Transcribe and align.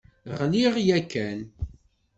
Ɣliɣ 0.39 0.73
yakan. 0.87 1.39